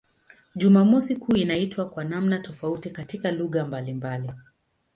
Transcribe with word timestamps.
Jumamosi 0.55 1.15
kuu 1.15 1.35
inaitwa 1.35 1.89
kwa 1.89 2.03
namna 2.03 2.39
tofauti 2.39 2.89
katika 2.89 3.31
lugha 3.31 3.65
mbalimbali. 3.65 4.31